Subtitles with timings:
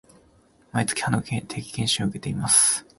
[0.71, 2.83] 毎月、歯の定期検診を受けています